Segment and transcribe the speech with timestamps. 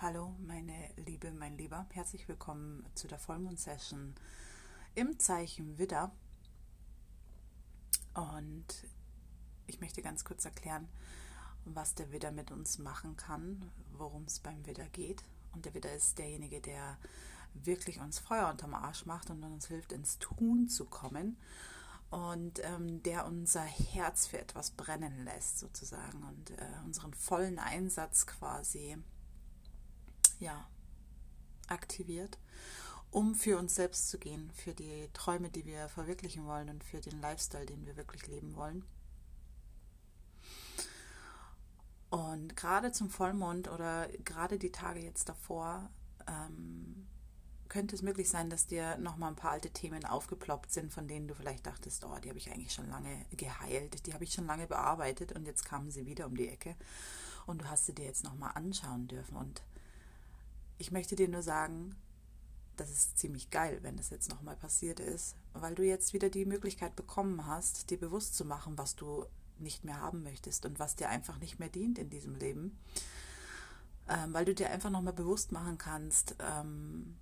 [0.00, 1.84] Hallo, meine Liebe, mein Lieber.
[1.90, 4.14] Herzlich willkommen zu der Vollmond-Session
[4.94, 6.12] im Zeichen Widder.
[8.14, 8.86] Und
[9.66, 10.86] ich möchte ganz kurz erklären,
[11.64, 15.24] was der Widder mit uns machen kann, worum es beim Widder geht.
[15.52, 16.96] Und der Widder ist derjenige, der
[17.54, 21.36] wirklich uns Feuer unterm Arsch macht und uns hilft, ins Tun zu kommen.
[22.10, 28.28] Und ähm, der unser Herz für etwas brennen lässt, sozusagen, und äh, unseren vollen Einsatz
[28.28, 28.96] quasi
[30.38, 30.66] ja,
[31.68, 32.38] aktiviert,
[33.10, 37.00] um für uns selbst zu gehen, für die Träume, die wir verwirklichen wollen und für
[37.00, 38.84] den Lifestyle, den wir wirklich leben wollen.
[42.10, 45.90] Und gerade zum Vollmond oder gerade die Tage jetzt davor
[46.26, 47.06] ähm,
[47.68, 51.28] könnte es möglich sein, dass dir nochmal ein paar alte Themen aufgeploppt sind, von denen
[51.28, 54.46] du vielleicht dachtest, oh, die habe ich eigentlich schon lange geheilt, die habe ich schon
[54.46, 56.76] lange bearbeitet und jetzt kamen sie wieder um die Ecke
[57.46, 59.36] und du hast sie dir jetzt nochmal anschauen dürfen.
[59.36, 59.62] Und
[60.78, 61.94] ich möchte dir nur sagen,
[62.76, 66.44] das ist ziemlich geil, wenn es jetzt nochmal passiert ist, weil du jetzt wieder die
[66.46, 69.26] Möglichkeit bekommen hast, dir bewusst zu machen, was du
[69.58, 72.78] nicht mehr haben möchtest und was dir einfach nicht mehr dient in diesem Leben.
[74.08, 77.16] Ähm, weil du dir einfach nochmal bewusst machen kannst, ähm,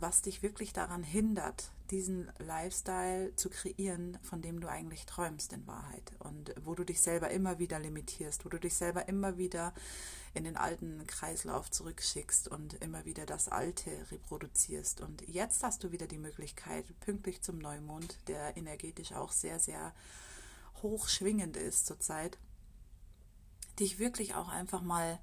[0.00, 5.66] was dich wirklich daran hindert, diesen Lifestyle zu kreieren, von dem du eigentlich träumst in
[5.66, 9.74] Wahrheit und wo du dich selber immer wieder limitierst, wo du dich selber immer wieder
[10.32, 15.00] in den alten Kreislauf zurückschickst und immer wieder das Alte reproduzierst.
[15.00, 19.92] Und jetzt hast du wieder die Möglichkeit, pünktlich zum Neumond, der energetisch auch sehr, sehr
[20.82, 22.38] hoch schwingend ist zurzeit,
[23.80, 25.18] dich wirklich auch einfach mal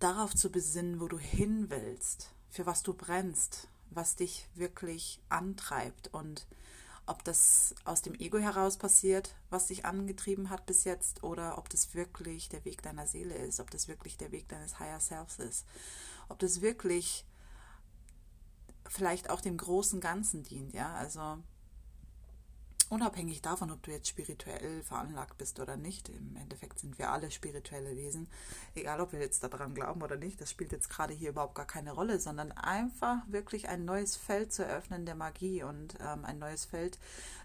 [0.00, 6.12] darauf zu besinnen, wo du hin willst, für was du brennst, was dich wirklich antreibt
[6.12, 6.46] und
[7.06, 11.68] ob das aus dem Ego heraus passiert, was dich angetrieben hat bis jetzt, oder ob
[11.68, 15.38] das wirklich der Weg deiner Seele ist, ob das wirklich der Weg deines Higher Selves
[15.38, 15.66] ist,
[16.28, 17.24] ob das wirklich
[18.86, 21.38] vielleicht auch dem großen Ganzen dient, ja, also
[22.90, 27.30] unabhängig davon, ob du jetzt spirituell veranlagt bist oder nicht, im Endeffekt sind wir alle
[27.30, 28.28] spirituelle Wesen,
[28.74, 31.66] egal ob wir jetzt daran glauben oder nicht, das spielt jetzt gerade hier überhaupt gar
[31.66, 36.40] keine Rolle, sondern einfach wirklich ein neues Feld zu eröffnen der Magie und ähm, ein
[36.40, 36.98] neues Feld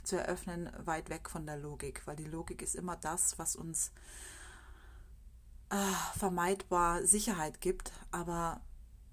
[0.04, 3.92] zu eröffnen weit weg von der Logik, weil die Logik ist immer das, was uns
[5.70, 8.62] äh, vermeidbar Sicherheit gibt, aber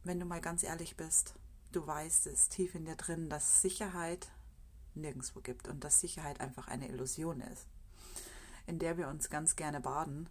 [0.02, 1.34] wenn du mal ganz ehrlich bist,
[1.72, 4.28] du weißt es tief in dir drin, dass Sicherheit
[4.94, 7.66] nirgendwo gibt und dass Sicherheit einfach eine Illusion ist,
[8.66, 10.28] in der wir uns ganz gerne baden,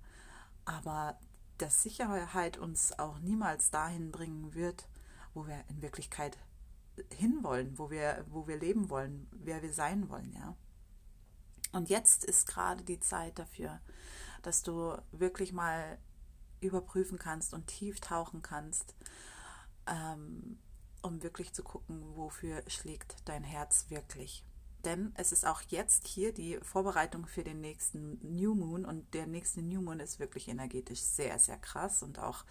[0.65, 1.17] aber
[1.57, 4.87] dass Sicherheit uns auch niemals dahin bringen wird,
[5.33, 6.37] wo wir in Wirklichkeit
[7.13, 10.55] hinwollen, wo wir, wo wir leben wollen, wer wir sein wollen, ja.
[11.71, 13.79] Und jetzt ist gerade die Zeit dafür,
[14.41, 15.97] dass du wirklich mal
[16.59, 18.93] überprüfen kannst und tief tauchen kannst,
[19.87, 20.59] ähm,
[21.01, 24.45] um wirklich zu gucken, wofür schlägt dein Herz wirklich
[24.85, 29.27] denn es ist auch jetzt hier die Vorbereitung für den nächsten New Moon und der
[29.27, 32.45] nächste New Moon ist wirklich energetisch sehr, sehr krass und auch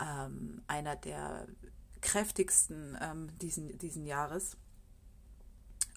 [0.00, 1.46] ähm, einer der
[2.00, 4.56] kräftigsten ähm, diesen, diesen Jahres.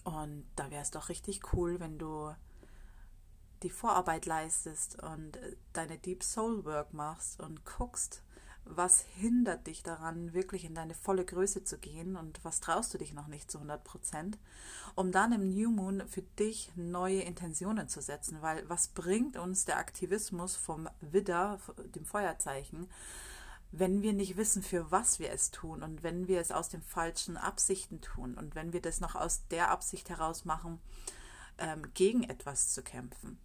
[0.04, 2.32] Und da wäre es doch richtig cool, wenn du
[3.62, 8.22] die Vorarbeit leistest und äh, deine Deep Soul Work machst und guckst,
[8.68, 12.16] was hindert dich daran, wirklich in deine volle Größe zu gehen?
[12.16, 14.38] Und was traust du dich noch nicht zu 100 Prozent,
[14.94, 19.64] um dann im New Moon für dich neue Intentionen zu setzen, weil was bringt uns
[19.64, 21.58] der Aktivismus vom Widder,
[21.94, 22.88] dem Feuerzeichen,
[23.72, 26.82] wenn wir nicht wissen, für was wir es tun und wenn wir es aus den
[26.82, 30.80] falschen Absichten tun und wenn wir das noch aus der Absicht heraus machen,
[31.58, 33.38] ähm, gegen etwas zu kämpfen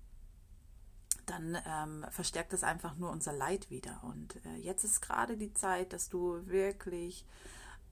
[1.31, 4.03] dann ähm, verstärkt das einfach nur unser Leid wieder.
[4.03, 7.25] Und äh, jetzt ist gerade die Zeit, dass du wirklich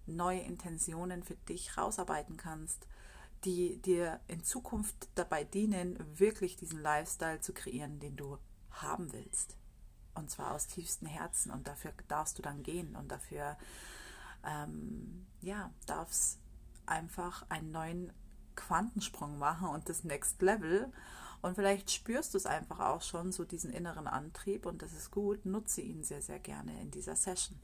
[0.05, 2.88] neue Intentionen für dich rausarbeiten kannst,
[3.45, 8.38] die dir in Zukunft dabei dienen, wirklich diesen Lifestyle zu kreieren, den du
[8.72, 9.55] haben willst.
[10.16, 11.52] Und zwar aus tiefstem Herzen.
[11.52, 12.96] Und dafür darfst du dann gehen.
[12.96, 13.58] Und dafür,
[14.46, 16.40] ähm, ja, darfst
[16.85, 18.11] einfach einen neuen
[18.55, 20.91] Quantensprung machen und das Next Level.
[21.41, 25.12] Und vielleicht spürst du es einfach auch schon, so diesen inneren Antrieb und das ist
[25.12, 25.46] gut.
[25.46, 27.58] Nutze ihn sehr, sehr gerne in dieser Session.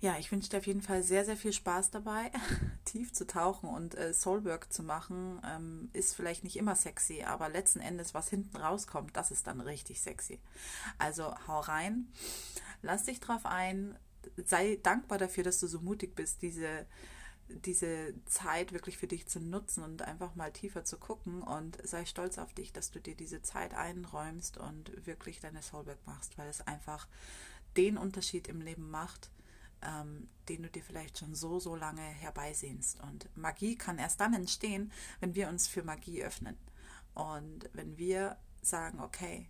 [0.00, 2.30] Ja, ich wünsche dir auf jeden Fall sehr, sehr viel Spaß dabei.
[2.84, 7.48] Tief zu tauchen und äh, Soulwork zu machen, ähm, ist vielleicht nicht immer sexy, aber
[7.48, 10.38] letzten Endes, was hinten rauskommt, das ist dann richtig sexy.
[10.98, 12.12] Also hau rein,
[12.82, 13.98] lass dich drauf ein,
[14.44, 16.86] sei dankbar dafür, dass du so mutig bist, diese
[17.48, 22.04] diese Zeit wirklich für dich zu nutzen und einfach mal tiefer zu gucken und sei
[22.04, 26.48] stolz auf dich, dass du dir diese Zeit einräumst und wirklich deine Soulwork machst, weil
[26.48, 27.08] es einfach
[27.76, 29.30] den Unterschied im Leben macht,
[29.82, 33.00] ähm, den du dir vielleicht schon so, so lange herbeisehnst.
[33.00, 36.56] Und Magie kann erst dann entstehen, wenn wir uns für Magie öffnen.
[37.14, 39.48] Und wenn wir sagen, okay,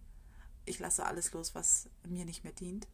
[0.65, 2.87] ich lasse alles los, was mir nicht mehr dient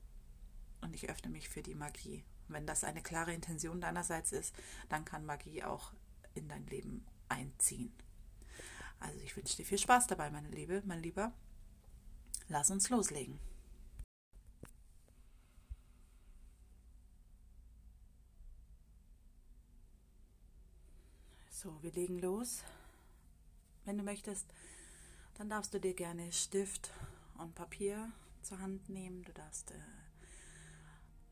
[0.80, 2.24] und ich öffne mich für die Magie.
[2.49, 4.55] Wenn das eine klare Intention deinerseits ist,
[4.88, 5.93] dann kann Magie auch
[6.35, 7.93] in dein Leben einziehen.
[9.00, 11.32] Also ich wünsche dir viel Spaß dabei, meine Liebe, mein Lieber.
[12.49, 13.38] Lass uns loslegen.
[21.50, 22.62] So, wir legen los.
[23.87, 24.46] Wenn du möchtest,
[25.38, 26.91] dann darfst du dir gerne Stift
[27.38, 28.12] und Papier
[28.43, 29.23] zur Hand nehmen.
[29.25, 29.75] Du darfst äh,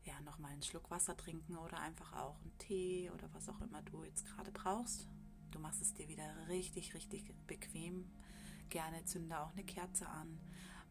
[0.05, 3.81] ja nochmal einen Schluck Wasser trinken oder einfach auch einen Tee oder was auch immer
[3.81, 5.07] du jetzt gerade brauchst.
[5.51, 8.09] Du machst es dir wieder richtig, richtig bequem.
[8.69, 10.39] Gerne zünde auch eine Kerze an.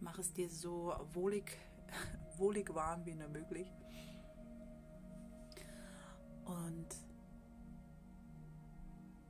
[0.00, 1.58] Mach es dir so wohlig,
[2.36, 3.68] wohlig warm wie nur möglich.
[6.44, 6.88] Und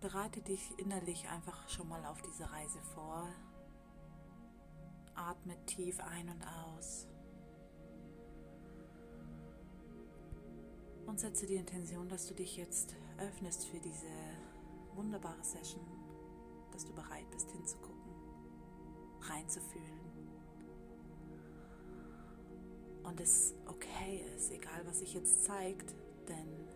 [0.01, 3.29] bereite dich innerlich einfach schon mal auf diese Reise vor.
[5.15, 7.07] Atme tief ein und aus.
[11.07, 14.07] Und setze die Intention, dass du dich jetzt öffnest für diese
[14.95, 15.85] wunderbare Session,
[16.71, 18.13] dass du bereit bist hinzugucken,
[19.21, 20.01] reinzufühlen.
[23.03, 25.95] Und es okay ist, egal was sich jetzt zeigt,
[26.29, 26.69] denn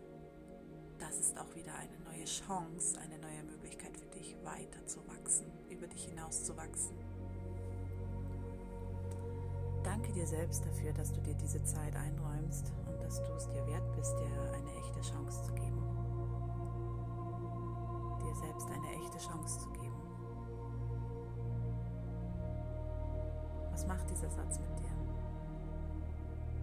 [0.99, 5.45] das ist auch wieder eine neue Chance, eine neue Möglichkeit für dich, weiter zu wachsen,
[5.69, 6.95] über dich hinaus zu wachsen.
[9.97, 13.65] Danke dir selbst dafür, dass du dir diese Zeit einräumst und dass du es dir
[13.65, 15.81] wert bist, dir eine echte Chance zu geben.
[18.21, 19.95] Dir selbst eine echte Chance zu geben.
[23.71, 24.93] Was macht dieser Satz mit dir?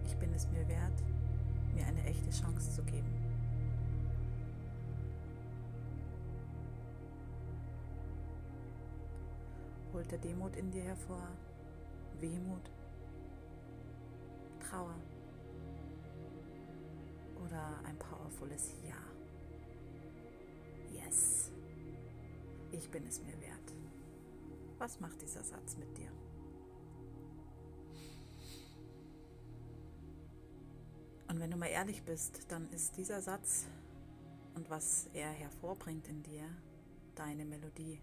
[0.05, 1.03] Ich bin es mir wert,
[1.73, 3.13] mir eine echte Chance zu geben.
[9.93, 11.27] holt der Demut in dir hervor,
[12.19, 12.69] Wehmut,
[14.69, 14.95] Trauer
[17.43, 18.95] oder ein powervolles Ja.
[20.91, 21.51] Yes,
[22.71, 23.73] ich bin es mir wert.
[24.77, 26.11] Was macht dieser Satz mit dir?
[31.27, 33.65] Und wenn du mal ehrlich bist, dann ist dieser Satz
[34.55, 36.45] und was er hervorbringt in dir
[37.15, 37.99] deine Melodie.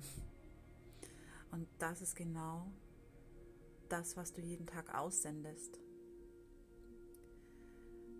[1.52, 2.66] Und das ist genau
[3.88, 5.78] das, was du jeden Tag aussendest.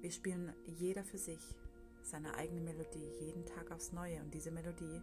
[0.04, 1.40] Wir spielen jeder für sich
[2.02, 4.20] seine eigene Melodie, jeden Tag aufs Neue.
[4.20, 5.00] Und diese Melodie,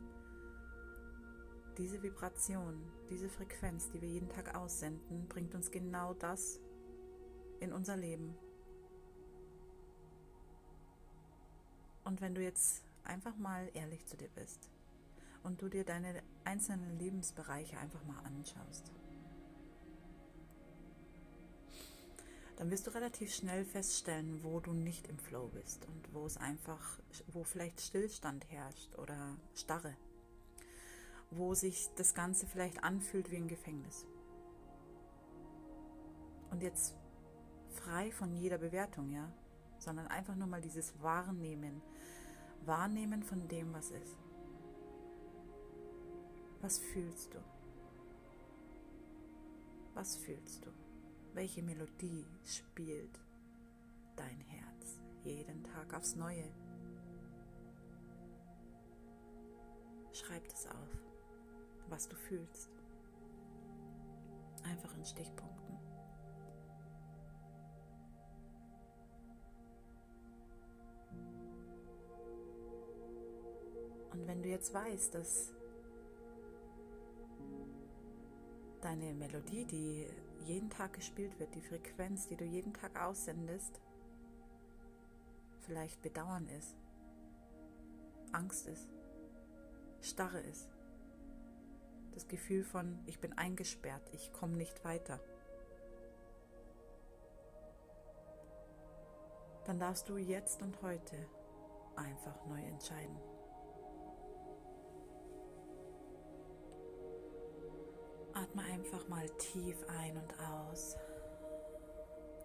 [1.75, 6.59] diese Vibration, diese Frequenz, die wir jeden Tag aussenden, bringt uns genau das
[7.61, 8.35] in unser Leben.
[12.03, 14.69] Und wenn du jetzt einfach mal ehrlich zu dir bist,
[15.41, 18.91] und du dir deine einzelnen Lebensbereiche einfach mal anschaust.
[22.61, 26.37] Dann wirst du relativ schnell feststellen, wo du nicht im Flow bist und wo es
[26.37, 26.99] einfach,
[27.33, 29.97] wo vielleicht Stillstand herrscht oder Starre,
[31.31, 34.05] wo sich das Ganze vielleicht anfühlt wie ein Gefängnis.
[36.51, 36.93] Und jetzt
[37.71, 39.27] frei von jeder Bewertung, ja,
[39.79, 41.81] sondern einfach nur mal dieses Wahrnehmen,
[42.67, 44.17] Wahrnehmen von dem, was ist.
[46.61, 47.39] Was fühlst du?
[49.95, 50.90] Was fühlst du?
[51.33, 53.17] Welche Melodie spielt
[54.17, 56.43] dein Herz jeden Tag aufs Neue?
[60.11, 60.89] Schreib es auf,
[61.87, 62.69] was du fühlst.
[64.63, 65.77] Einfach in Stichpunkten.
[74.11, 75.53] Und wenn du jetzt weißt, dass
[78.81, 80.07] deine Melodie, die
[80.41, 83.79] jeden Tag gespielt wird, die Frequenz, die du jeden Tag aussendest,
[85.61, 86.75] vielleicht Bedauern ist,
[88.31, 88.89] Angst ist,
[90.01, 90.69] Starre ist,
[92.13, 95.19] das Gefühl von, ich bin eingesperrt, ich komme nicht weiter.
[99.65, 101.15] Dann darfst du jetzt und heute
[101.95, 103.17] einfach neu entscheiden.
[108.51, 110.97] Atme einfach mal tief ein und aus.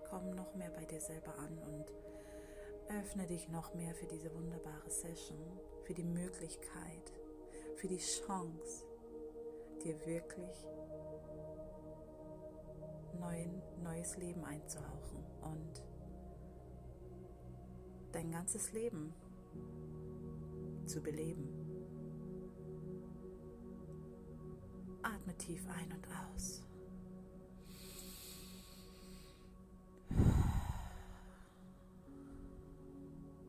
[0.09, 1.93] Komm noch mehr bei dir selber an und
[2.97, 7.13] öffne dich noch mehr für diese wunderbare Session, für die Möglichkeit,
[7.75, 8.87] für die Chance,
[9.83, 10.65] dir wirklich
[13.19, 15.83] neuen, neues Leben einzuhauchen und
[18.13, 19.13] dein ganzes Leben
[20.87, 21.66] zu beleben.
[25.07, 26.63] Atme tief ein und aus.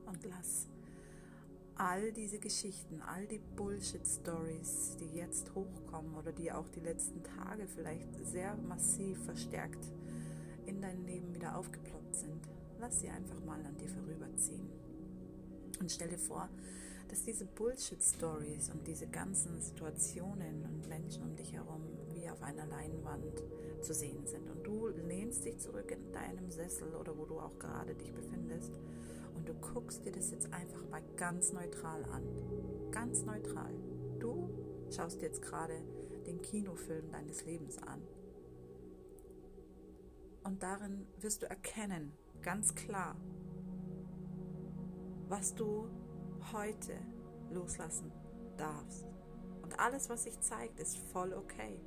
[0.05, 0.67] Und lass
[1.75, 7.67] all diese Geschichten, all die Bullshit-Stories, die jetzt hochkommen oder die auch die letzten Tage
[7.67, 9.91] vielleicht sehr massiv verstärkt
[10.67, 12.47] in dein Leben wieder aufgeploppt sind,
[12.79, 14.69] lass sie einfach mal an dir vorüberziehen.
[15.79, 16.49] Und stell dir vor,
[17.07, 21.81] dass diese Bullshit-Stories und diese ganzen Situationen und Menschen um dich herum
[22.13, 23.43] wie auf einer Leinwand
[23.81, 24.49] zu sehen sind.
[24.49, 28.79] Und du lehnst dich zurück in deinem Sessel oder wo du auch gerade dich befindest
[29.35, 32.23] und du guckst dir das jetzt einfach mal ganz neutral an.
[32.91, 33.73] Ganz neutral.
[34.19, 34.49] Du
[34.89, 35.75] schaust jetzt gerade
[36.25, 38.01] den Kinofilm deines Lebens an.
[40.43, 43.15] Und darin wirst du erkennen, ganz klar,
[45.27, 45.89] was du
[46.53, 46.98] heute
[47.51, 48.12] loslassen
[48.58, 49.06] darfst.
[49.62, 51.79] Und alles, was sich zeigt, ist voll okay.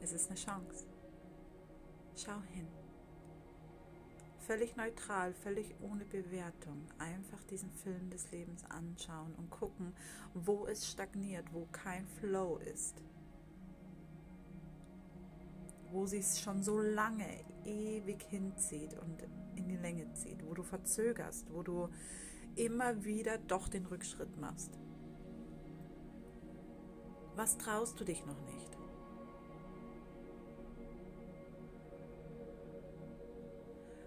[0.00, 0.86] Es ist eine Chance.
[2.14, 2.68] Schau hin
[4.44, 9.94] völlig neutral, völlig ohne Bewertung, einfach diesen Film des Lebens anschauen und gucken,
[10.34, 13.02] wo es stagniert, wo kein Flow ist,
[15.90, 17.26] wo sie es schon so lange
[17.64, 19.22] ewig hinzieht und
[19.56, 21.88] in die Länge zieht, wo du verzögerst, wo du
[22.56, 24.78] immer wieder doch den Rückschritt machst.
[27.36, 28.78] Was traust du dich noch nicht?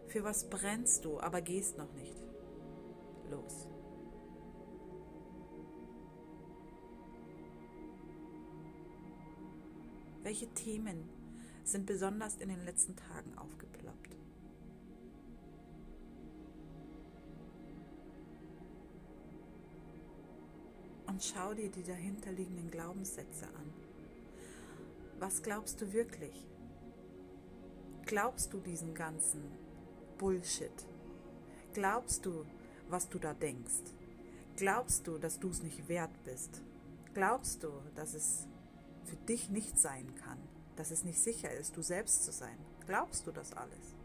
[0.08, 2.24] Für was brennst du, aber gehst noch nicht
[3.30, 3.68] los?
[10.24, 11.10] Welche Themen
[11.63, 14.16] sind besonders in den letzten Tagen aufgeploppt?
[21.17, 23.74] Und schau dir die dahinterliegenden Glaubenssätze an.
[25.17, 26.45] Was glaubst du wirklich?
[28.05, 29.41] Glaubst du diesen ganzen
[30.19, 30.86] Bullshit.
[31.74, 32.45] Glaubst du,
[32.89, 33.95] was du da denkst?
[34.57, 36.62] Glaubst du, dass du es nicht wert bist?
[37.15, 38.45] Glaubst du, dass es
[39.05, 40.38] für dich nicht sein kann?
[40.75, 42.59] Dass es nicht sicher ist, du selbst zu sein?
[42.86, 43.95] Glaubst du das alles?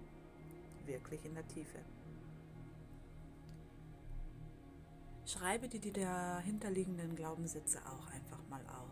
[0.86, 1.80] Wirklich in der Tiefe.
[5.32, 8.90] Schreibe dir die dahinterliegenden Glaubenssätze auch einfach mal auf.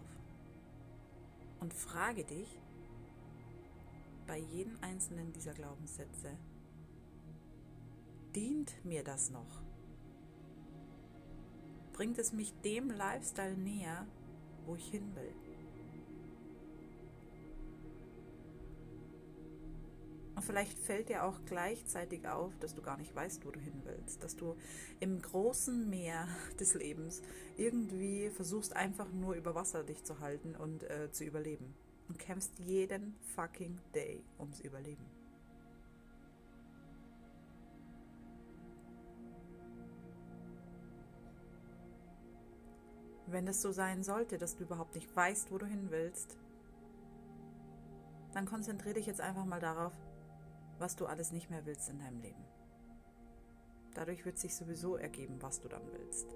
[1.61, 2.59] Und frage dich
[4.27, 6.31] bei jedem einzelnen dieser Glaubenssätze,
[8.35, 9.63] Dient mir das noch?
[11.93, 14.07] Bringt es mich dem Lifestyle näher,
[14.65, 15.50] wo ich hin will?
[20.41, 23.83] Und vielleicht fällt dir auch gleichzeitig auf, dass du gar nicht weißt, wo du hin
[23.85, 24.25] willst.
[24.25, 24.57] Dass du
[24.99, 26.27] im großen Meer
[26.59, 27.21] des Lebens
[27.59, 31.75] irgendwie versuchst, einfach nur über Wasser dich zu halten und äh, zu überleben.
[32.09, 35.05] Und kämpfst jeden fucking Day ums Überleben.
[43.27, 46.39] Wenn es so sein sollte, dass du überhaupt nicht weißt, wo du hin willst,
[48.33, 49.93] dann konzentriere dich jetzt einfach mal darauf,
[50.81, 52.45] was du alles nicht mehr willst in deinem Leben.
[53.95, 56.27] Dadurch wird sich sowieso ergeben, was du dann willst.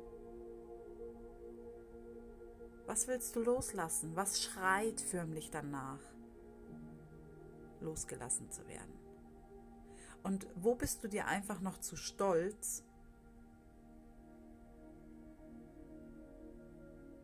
[2.86, 4.14] Was willst du loslassen?
[4.14, 6.00] Was schreit förmlich danach,
[7.80, 8.92] losgelassen zu werden?
[10.22, 12.82] Und wo bist du dir einfach noch zu stolz,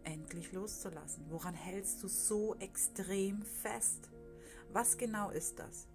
[0.04, 1.26] endlich loszulassen?
[1.30, 4.10] Woran hältst du so extrem fest?
[4.72, 5.89] Was genau ist das?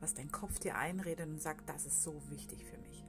[0.00, 3.04] Was dein Kopf dir einredet und sagt, das ist so wichtig für mich.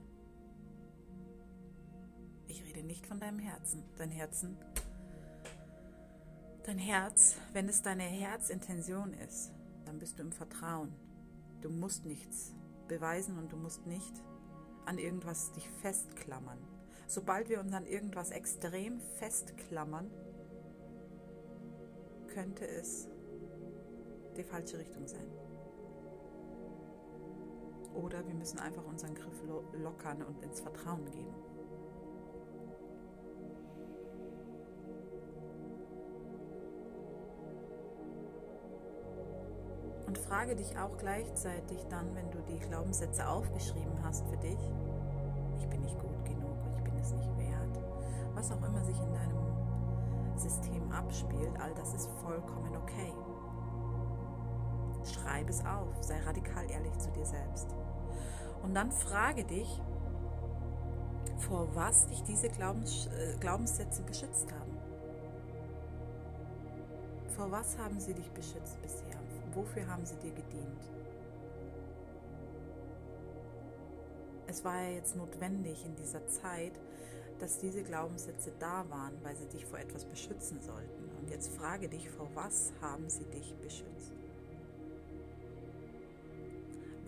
[2.46, 3.84] Ich rede nicht von deinem Herzen.
[3.96, 4.56] Dein Herzen,
[6.64, 9.52] dein Herz, wenn es deine Herzintention ist,
[9.84, 10.92] dann bist du im Vertrauen.
[11.60, 12.54] Du musst nichts
[12.88, 14.14] beweisen und du musst nicht
[14.84, 16.58] an irgendwas dich festklammern
[17.10, 20.08] sobald wir uns an irgendwas extrem festklammern,
[22.28, 23.08] könnte es
[24.36, 25.26] die falsche Richtung sein.
[27.94, 29.42] Oder wir müssen einfach unseren Griff
[29.72, 31.34] lockern und ins Vertrauen gehen.
[40.06, 44.58] Und frage dich auch gleichzeitig dann, wenn du die Glaubenssätze aufgeschrieben hast für dich,
[45.58, 46.56] ich bin nicht gut genug,
[47.00, 47.80] es nicht wert.
[48.34, 53.12] Was auch immer sich in deinem System abspielt, all das ist vollkommen okay.
[55.14, 57.68] Schreib es auf, sei radikal ehrlich zu dir selbst.
[58.62, 59.80] Und dann frage dich,
[61.38, 64.78] vor was dich diese Glaubens, äh, Glaubenssätze beschützt haben.
[67.36, 69.16] Vor was haben sie dich beschützt bisher?
[69.54, 70.90] Wofür haben sie dir gedient?
[74.46, 76.72] Es war ja jetzt notwendig in dieser Zeit,
[77.38, 81.08] dass diese Glaubenssätze da waren, weil sie dich vor etwas beschützen sollten.
[81.18, 84.19] Und jetzt frage dich, vor was haben sie dich beschützt?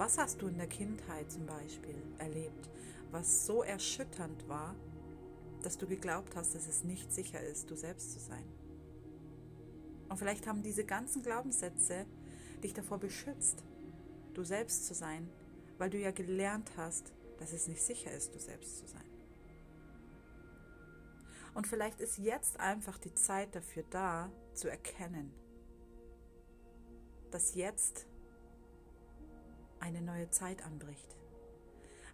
[0.02, 2.68] Was hast du in der Kindheit zum Beispiel erlebt,
[3.12, 4.75] was so erschütternd war,
[5.62, 8.44] dass du geglaubt hast, dass es nicht sicher ist, du selbst zu sein?
[10.09, 12.04] Und vielleicht haben diese ganzen Glaubenssätze
[12.64, 13.62] dich davor beschützt,
[14.35, 15.30] du selbst zu sein,
[15.78, 19.09] weil du ja gelernt hast, dass es nicht sicher ist, du selbst zu sein.
[21.54, 25.32] Und vielleicht ist jetzt einfach die Zeit dafür da, zu erkennen,
[27.30, 28.09] dass jetzt
[29.83, 31.17] eine neue Zeit anbricht.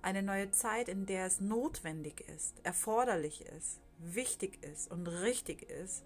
[0.01, 6.05] Eine neue Zeit, in der es notwendig ist, erforderlich ist, wichtig ist und richtig ist,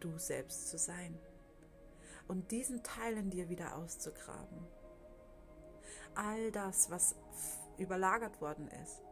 [0.00, 1.18] du selbst zu sein.
[2.26, 4.66] Und diesen Teil in dir wieder auszugraben.
[6.14, 7.16] All das, was
[7.76, 9.02] überlagert worden ist.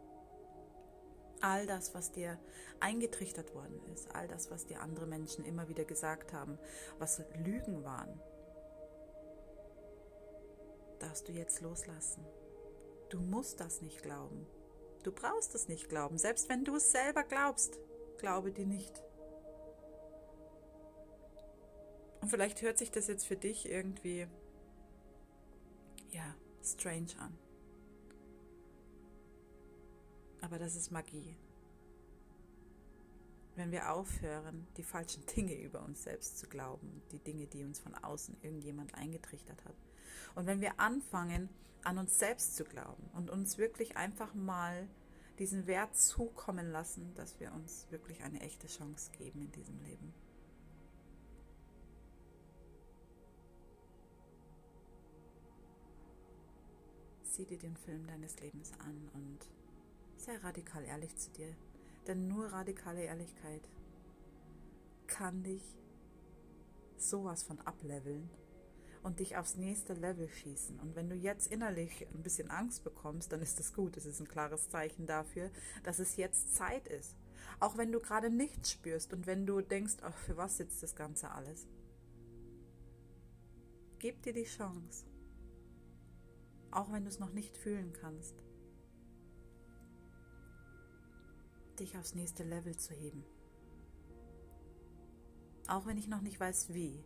[1.43, 2.39] All das, was dir
[2.81, 4.15] eingetrichtert worden ist.
[4.15, 6.59] All das, was dir andere Menschen immer wieder gesagt haben,
[6.99, 8.21] was Lügen waren
[11.03, 12.25] darfst du jetzt loslassen.
[13.11, 14.47] Du musst das nicht glauben.
[15.03, 16.17] Du brauchst es nicht glauben.
[16.17, 17.79] Selbst wenn du es selber glaubst,
[18.19, 19.03] glaube dir nicht.
[22.21, 24.29] Und vielleicht hört sich das jetzt für dich irgendwie,
[26.11, 27.37] ja, strange an.
[30.41, 31.37] Aber das ist Magie.
[33.57, 37.81] Wenn wir aufhören, die falschen Dinge über uns selbst zu glauben, die Dinge, die uns
[37.81, 39.77] von außen irgendjemand eingetrichtert hat,
[40.35, 41.49] und wenn wir anfangen,
[41.85, 44.89] an uns selbst zu glauben und uns wirklich einfach mal
[45.39, 50.15] diesen Wert zukommen lassen, dass wir uns wirklich eine echte Chance geben in diesem Leben.
[57.23, 59.39] Sieh dir den Film deines Lebens an und
[60.19, 61.57] sei radikal ehrlich zu dir.
[62.07, 63.69] Denn nur radikale Ehrlichkeit
[65.07, 65.63] kann dich
[66.97, 68.29] sowas von ableveln
[69.03, 70.79] und dich aufs nächste Level schießen.
[70.81, 73.97] Und wenn du jetzt innerlich ein bisschen Angst bekommst, dann ist das gut.
[73.97, 75.51] Es ist ein klares Zeichen dafür,
[75.83, 77.17] dass es jetzt Zeit ist.
[77.59, 80.95] Auch wenn du gerade nichts spürst und wenn du denkst, ach, für was sitzt das
[80.95, 81.67] Ganze alles?
[83.99, 85.07] Gib dir die Chance,
[86.71, 88.35] auch wenn du es noch nicht fühlen kannst,
[91.79, 93.25] dich aufs nächste Level zu heben.
[95.69, 97.05] Auch wenn ich noch nicht weiß wie,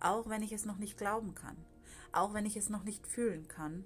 [0.00, 1.56] auch wenn ich es noch nicht glauben kann,
[2.12, 3.84] auch wenn ich es noch nicht fühlen kann,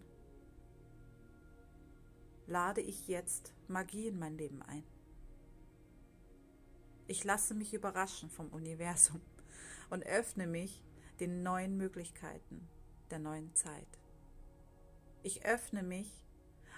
[2.46, 4.85] lade ich jetzt Magie in mein Leben ein.
[7.07, 9.20] Ich lasse mich überraschen vom Universum
[9.90, 10.83] und öffne mich
[11.20, 12.68] den neuen Möglichkeiten
[13.11, 13.98] der neuen Zeit.
[15.22, 16.24] Ich öffne mich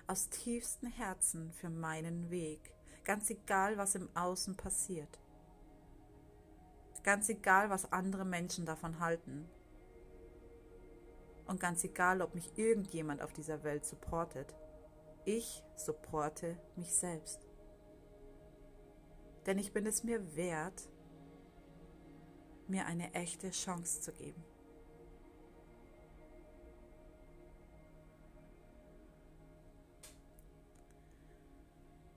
[0.06, 2.72] aus tiefstem Herzen für meinen Weg,
[3.04, 5.20] ganz egal, was im Außen passiert.
[7.02, 9.48] Ganz egal, was andere Menschen davon halten.
[11.46, 14.54] Und ganz egal, ob mich irgendjemand auf dieser Welt supportet.
[15.24, 17.46] Ich supporte mich selbst.
[19.46, 20.88] Denn ich bin es mir wert,
[22.68, 24.44] mir eine echte Chance zu geben.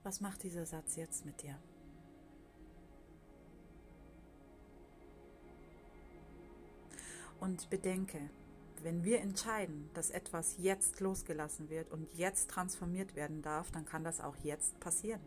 [0.04, 1.58] Was macht dieser Satz jetzt mit dir?
[7.44, 8.30] Und bedenke,
[8.82, 14.02] wenn wir entscheiden, dass etwas jetzt losgelassen wird und jetzt transformiert werden darf, dann kann
[14.02, 15.20] das auch jetzt passieren.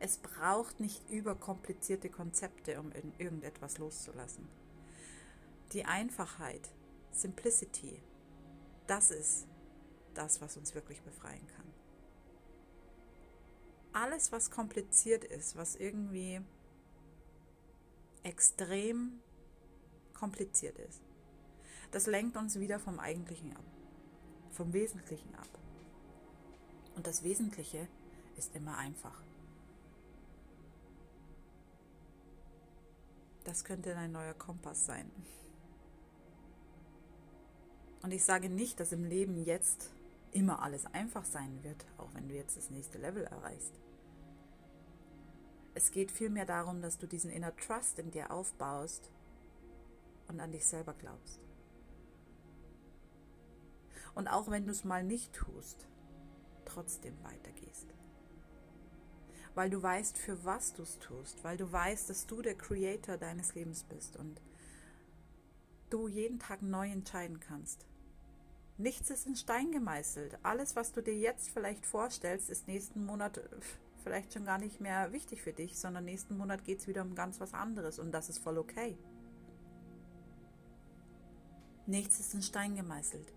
[0.00, 4.48] Es braucht nicht überkomplizierte Konzepte, um irgendetwas loszulassen.
[5.70, 6.68] Die Einfachheit,
[7.12, 8.02] Simplicity,
[8.88, 9.46] das ist
[10.14, 11.72] das, was uns wirklich befreien kann.
[13.92, 16.40] Alles, was kompliziert ist, was irgendwie
[18.24, 19.20] extrem
[20.22, 21.02] kompliziert ist.
[21.90, 23.64] Das lenkt uns wieder vom Eigentlichen ab,
[24.52, 25.48] vom Wesentlichen ab.
[26.94, 27.88] Und das Wesentliche
[28.36, 29.20] ist immer einfach.
[33.42, 35.10] Das könnte dein neuer Kompass sein.
[38.02, 39.90] Und ich sage nicht, dass im Leben jetzt
[40.30, 43.72] immer alles einfach sein wird, auch wenn du jetzt das nächste Level erreichst.
[45.74, 49.10] Es geht vielmehr darum, dass du diesen Inner Trust in dir aufbaust
[50.32, 51.40] und an dich selber glaubst.
[54.14, 55.86] Und auch wenn du es mal nicht tust,
[56.64, 57.94] trotzdem weitergehst.
[59.54, 63.16] Weil du weißt, für was du es tust, weil du weißt, dass du der Creator
[63.16, 64.40] deines Lebens bist und
[65.90, 67.86] du jeden Tag neu entscheiden kannst.
[68.78, 70.38] Nichts ist in Stein gemeißelt.
[70.42, 73.48] Alles, was du dir jetzt vielleicht vorstellst, ist nächsten Monat äh,
[74.02, 77.14] vielleicht schon gar nicht mehr wichtig für dich, sondern nächsten Monat geht es wieder um
[77.14, 78.96] ganz was anderes und das ist voll okay.
[81.86, 83.32] Nichts ist in Stein gemeißelt.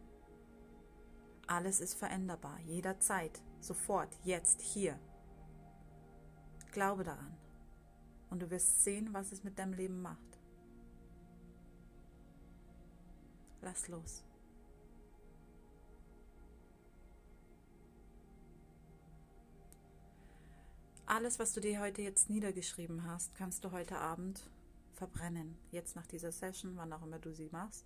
[1.48, 5.00] Alles ist veränderbar, jederzeit, sofort, jetzt, hier.
[6.72, 7.36] Glaube daran
[8.36, 10.40] und du wirst sehen, was es mit deinem Leben macht.
[13.62, 14.26] Lass los.
[21.06, 24.50] Alles, was du dir heute jetzt niedergeschrieben hast, kannst du heute Abend
[24.92, 25.58] verbrennen.
[25.72, 27.86] Jetzt nach dieser Session, wann auch immer du sie machst.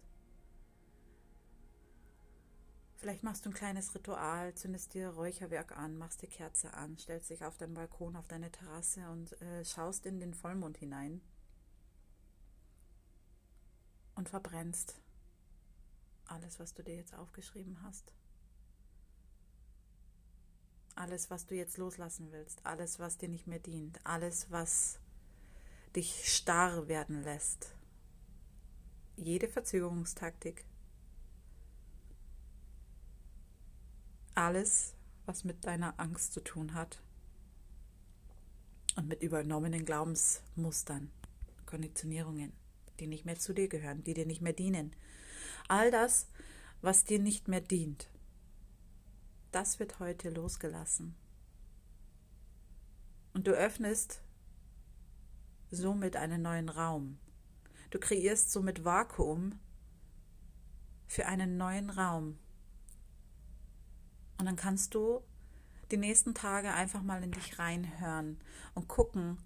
[2.99, 7.29] Vielleicht machst du ein kleines Ritual, zündest dir Räucherwerk an, machst die Kerze an, stellst
[7.29, 11.21] dich auf deinen Balkon, auf deine Terrasse und äh, schaust in den Vollmond hinein
[14.15, 14.99] und verbrennst
[16.25, 18.11] alles, was du dir jetzt aufgeschrieben hast.
[20.95, 24.99] Alles, was du jetzt loslassen willst, alles, was dir nicht mehr dient, alles, was
[25.95, 27.73] dich starr werden lässt.
[29.15, 30.65] Jede Verzögerungstaktik,
[34.39, 37.01] alles, was mit deiner Angst zu tun hat
[38.95, 41.11] und mit übernommenen Glaubensmustern,
[41.65, 42.53] Konditionierungen,
[42.99, 44.95] die nicht mehr zu dir gehören, die dir nicht mehr dienen.
[45.67, 46.27] All das,
[46.81, 48.09] was dir nicht mehr dient,
[49.51, 51.15] das wird heute losgelassen.
[53.33, 54.21] Und du öffnest
[55.69, 57.19] somit einen neuen Raum.
[57.89, 59.59] Du kreierst somit Vakuum
[61.07, 62.39] für einen neuen Raum,
[64.39, 65.21] und dann kannst du
[65.91, 68.39] die nächsten Tage einfach mal in dich reinhören
[68.73, 69.37] und gucken,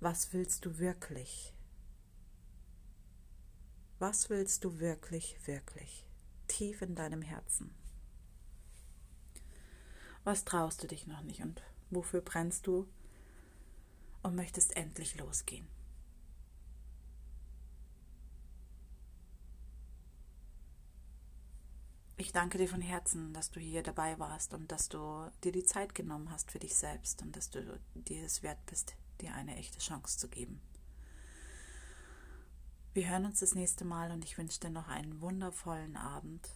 [0.00, 1.52] was willst du wirklich?
[3.98, 6.06] Was willst du wirklich, wirklich?
[6.46, 7.74] Tief in deinem Herzen.
[10.22, 12.86] Was traust du dich noch nicht und wofür brennst du
[14.22, 15.66] und möchtest endlich losgehen?
[22.28, 25.64] Ich danke dir von Herzen, dass du hier dabei warst und dass du dir die
[25.64, 29.56] Zeit genommen hast für dich selbst und dass du dir es wert bist, dir eine
[29.56, 30.60] echte Chance zu geben.
[32.92, 36.50] Wir hören uns das nächste Mal und ich wünsche dir noch einen wundervollen Abend.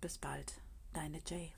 [0.00, 0.54] Bis bald,
[0.94, 1.52] deine Jay.